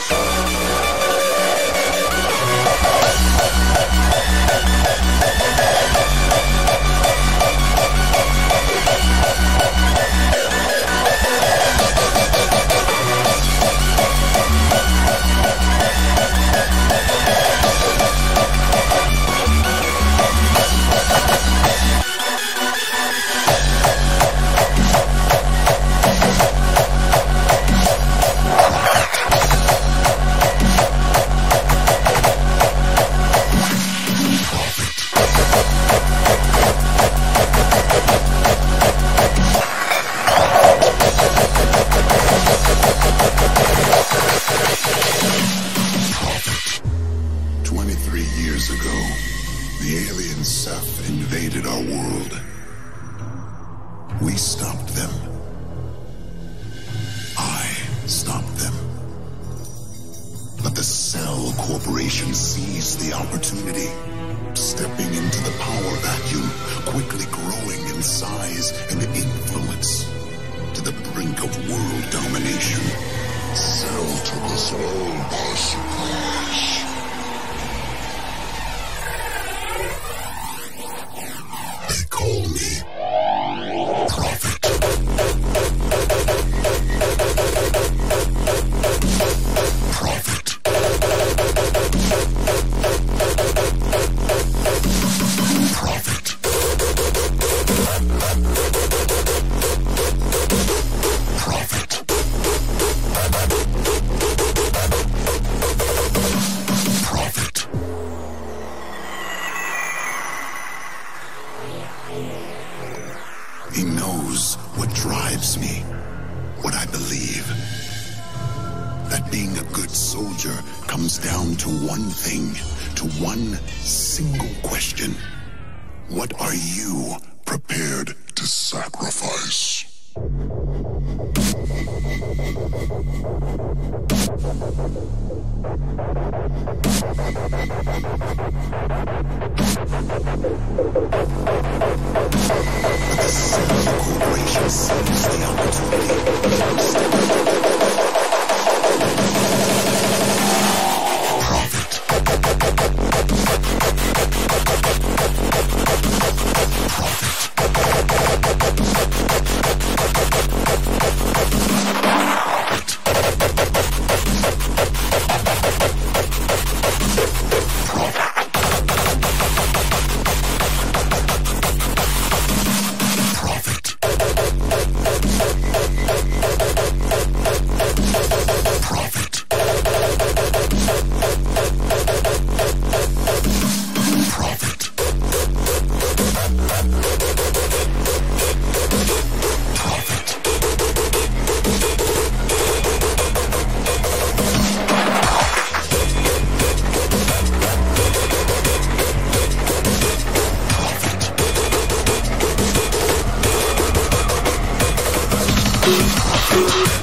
Thank 205.85 206.93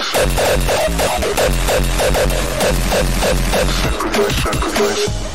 Sex. 0.02 0.42
Sacrifice, 3.82 4.42
sacrifice. 4.42 5.31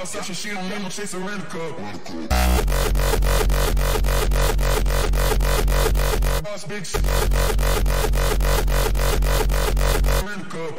Bottle 0.00 0.12
section, 0.22 0.34
she 0.34 0.48
don't 0.48 0.66
let 0.70 0.80
no 0.80 0.88
chase 0.88 1.12
around 1.12 1.40
the 1.40 1.46
cup. 1.46 1.76
Boss 6.42 6.64
cup. 10.48 10.74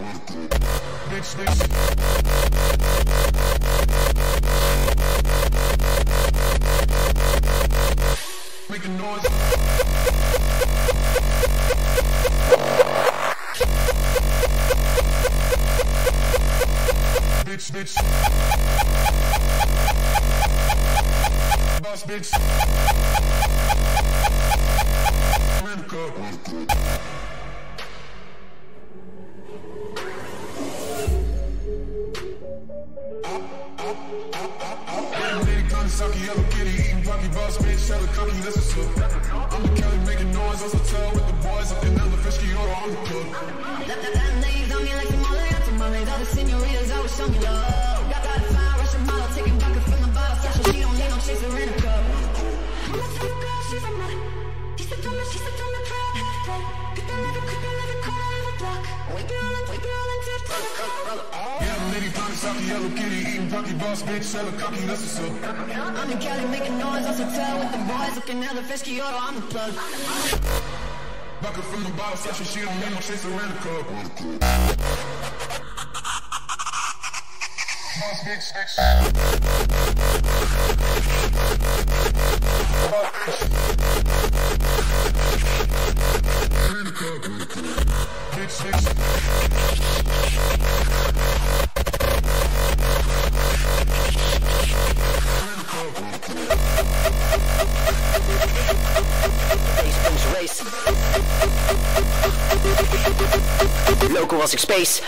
Big 1.11 1.23
shit, 1.23 1.90
yellow 62.71 62.89
kitty, 62.95 63.19
eating 63.29 63.49
pocky, 63.49 63.73
boss 63.73 64.03
bitch, 64.03 64.33
hella 64.33 64.51
cocky, 64.53 64.85
that's 64.85 65.19
what's. 65.19 65.43
I'm 65.99 66.11
in 66.11 66.19
Cali 66.19 66.45
making 66.49 66.77
noise, 66.77 67.05
also 67.05 67.25
tell 67.31 67.59
with 67.59 67.71
the 67.71 67.77
boys, 67.91 68.15
looking 68.15 68.43
at 68.43 68.55
the 68.55 68.63
fish 68.63 68.81
Kyoto, 68.81 69.17
I'm 69.17 69.35
the 69.35 69.41
plug. 69.41 70.80
Bucket 71.41 71.63
from 71.63 71.83
the 71.83 71.89
bottle 71.91 72.17
section, 72.17 72.45
she 72.45 72.61
don't 72.61 72.79
let 72.81 72.91
no 72.91 72.99
chase 72.99 73.25
around 73.25 73.49
the. 73.49 73.83
Boss 77.99 78.23
bitch, 78.23 78.53
bitch. 78.53 79.21
Local 104.13 104.37
was 104.37 104.53
ik 104.53 104.59
space. 104.59 105.01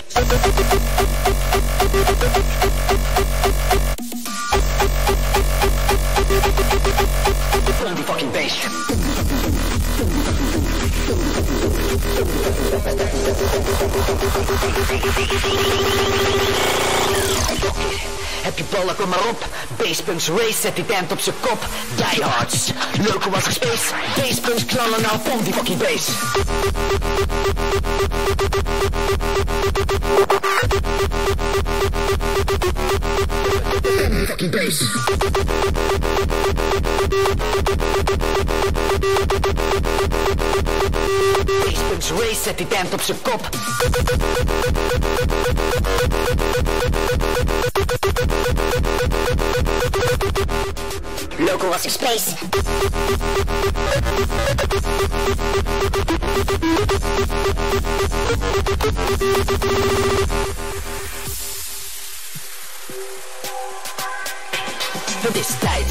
Die 7.94 8.04
fucking 8.04 8.32
bass. 8.32 8.56
Heb 18.42 18.58
je 18.58 18.64
ballen, 18.70 18.96
kom 18.96 19.08
maar 19.08 19.28
op. 19.28 19.46
Basepunks 19.76 20.28
race, 20.28 20.60
zet 20.60 20.76
die 20.76 20.86
tent 20.86 21.12
op 21.12 21.20
zijn 21.20 21.34
kop. 21.40 21.66
Diehards, 21.96 22.70
leuke 23.00 23.30
was 23.30 23.46
ik 23.46 23.52
space. 23.52 23.94
Basepunks 24.16 24.64
knallen 24.64 25.02
nou, 25.02 25.18
pomp 25.18 25.44
die 25.44 25.52
fucking 25.54 25.78
die 25.78 25.98
fucking. 34.26 34.50
Basepunks 41.64 42.10
race, 42.10 42.42
zet 42.42 42.58
die 42.58 42.68
tent 42.68 42.92
op 42.92 43.00
zijn 43.00 43.22
kop. 43.22 43.48
Local 51.38 51.68
was 51.68 51.82
space. 51.92 52.34
Het 65.20 65.36
is 65.36 65.46
tijd. 65.60 65.84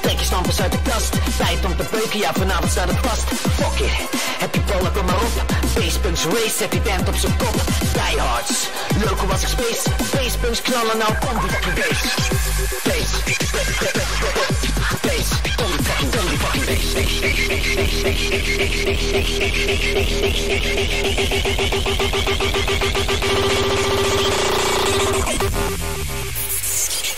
Trek 0.00 0.18
je 0.18 0.24
stampers 0.24 0.60
uit 0.60 0.72
de 0.72 0.78
kast. 0.82 1.12
Tijd 1.36 1.64
om 1.64 1.76
te 1.76 1.84
beuken, 1.90 2.18
ja 2.18 2.32
vanavond 2.32 2.70
staat 2.70 2.88
het 2.88 3.06
vast. 3.06 3.24
Fuck 3.24 3.78
it. 3.78 3.92
Heb 4.38 4.54
je 4.54 4.60
ballen, 4.60 4.92
kom 4.92 5.04
maar 5.04 5.14
op. 5.14 5.54
Basepunks 5.74 6.24
race, 6.24 6.56
zet 6.56 6.70
die 6.70 6.82
tent 6.82 7.08
op 7.08 7.14
zijn 7.16 7.36
kop. 7.36 7.54
Diehards. 7.92 8.68
Local 9.04 9.26
was 9.26 9.42
ik 9.42 9.48
space. 9.48 9.90
Basepunks 10.12 10.62
knallen 10.62 10.98
nou, 10.98 11.14
kom 11.14 11.40
die 11.40 11.50
fucking 11.50 11.74
bass. 11.74 12.53
Bass. 12.84 13.24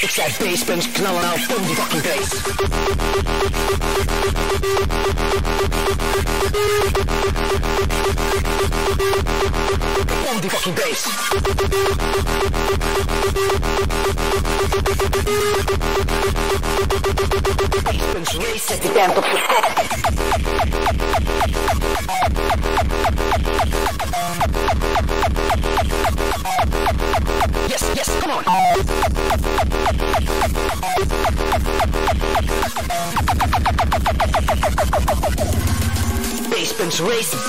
Bass. 0.07 0.39
Die 0.39 0.57
fucking 0.57 0.67
bass. 0.67 0.93
Knallen 0.93 1.21
nou, 1.21 1.37
kom 1.49 1.67
die 1.67 1.75
fucking 1.75 2.03
bass. 2.03 2.31
Die 10.43 10.51
fucking 10.51 10.75
bass. 10.75 11.03
Basepunks 18.17 18.33
race, 18.35 18.67
zet 18.67 18.83
die 18.83 18.93
tent 18.93 19.17
op 19.17 19.25
je 19.25 19.45
kop. 19.47 19.77
Yes, 26.47 27.83
yes, 27.97 28.21
come 28.21 28.31
on. 28.31 28.45
Basement's 36.51 37.01
racing. 37.01 37.41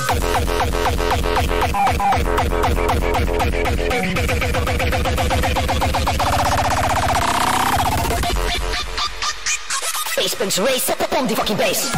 Basement's 10.15 10.57
race, 10.59 10.83
set 10.83 11.01
up 11.01 11.13
on 11.13 11.27
the 11.27 11.35
fucking 11.35 11.57
bass. 11.57 11.91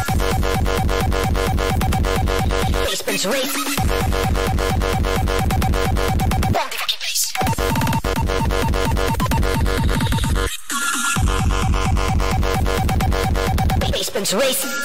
Basement's 2.84 3.24
race. 3.24 4.39
Basement 14.20 14.42
Race. 14.42 14.79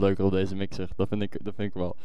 Leuker 0.00 0.24
op 0.24 0.30
deze 0.30 0.54
mixer. 0.54 0.88
Dat 0.96 1.08
vind 1.08 1.22
ik, 1.22 1.38
dat 1.42 1.54
vind 1.54 1.68
ik 1.68 1.74
wel. 1.74 1.96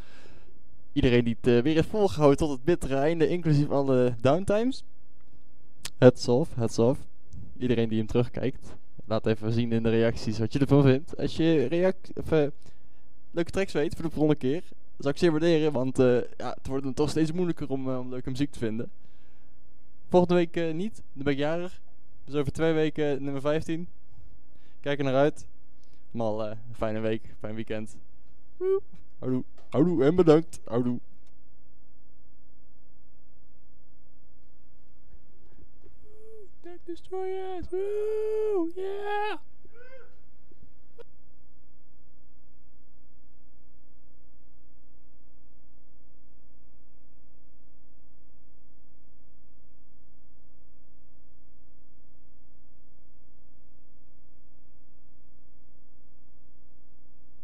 Iedereen 0.94 1.24
die 1.24 1.38
het 1.42 1.54
eh, 1.54 1.64
weer 1.64 1.76
heeft 1.76 1.90
volgehouden 1.90 2.38
tot 2.38 2.50
het 2.50 2.64
bittere 2.64 2.96
einde, 2.96 3.28
inclusief 3.28 3.70
alle 3.70 4.16
downtimes. 4.22 4.84
Heads 5.98 6.28
off, 6.28 6.56
heads 6.56 6.80
off. 6.80 7.00
Iedereen 7.58 7.90
die 7.90 7.98
hem 7.98 8.08
terugkijkt. 8.08 8.76
Laat 9.06 9.26
even 9.26 9.52
zien 9.52 9.72
in 9.72 9.84
de 9.84 9.90
reacties 9.90 10.40
wat 10.40 10.54
je 10.54 10.60
ervan 10.60 10.84
vindt. 10.84 11.18
Als 11.18 11.36
je 11.36 11.66
react 11.66 12.12
of, 12.16 12.32
eh, 12.32 12.48
leuke 13.32 13.52
tracks 13.52 13.74
weet 13.74 13.96
voor 13.96 14.06
de 14.06 14.12
volgende 14.12 14.40
keer, 14.40 14.64
zou 14.98 15.14
ik 15.14 15.20
zeer 15.20 15.32
waarderen. 15.32 15.72
Want 15.72 16.00
eh, 16.00 16.16
ja, 16.38 16.54
het 16.58 16.68
wordt 16.68 16.84
dan 16.84 16.94
toch 16.94 17.10
steeds 17.10 17.32
moeilijker 17.32 17.70
om, 17.70 18.10
leuke 18.10 18.30
muziek 18.30 18.52
te 18.52 18.60
vinden. 18.60 18.92
Volgende 20.10 20.36
week 20.36 20.74
niet, 20.74 20.96
dan 21.14 21.24
ben 21.24 21.34
ik 21.34 21.40
jarig. 21.40 21.82
Dus 22.26 22.36
over 22.36 22.52
twee 22.52 22.74
weken 22.74 23.24
nummer 23.24 23.42
15. 23.42 23.88
Kijk 24.80 25.00
er 25.00 25.06
naar 25.06 25.16
uit. 25.16 25.46
Allemaal 26.14 26.46
eh, 26.46 26.50
een 26.50 26.76
fijne 26.76 27.00
week, 27.00 27.36
fijn 27.40 27.56
weekend. 27.56 27.98
Houdoe, 29.20 29.44
houdoe 29.70 30.04
en 30.04 30.16
bedankt. 30.16 30.60
Houdoe. 30.66 31.00
Deck 36.62 36.80
Destroyers, 36.86 37.70
woo, 37.70 38.70
yeah! 38.76 39.38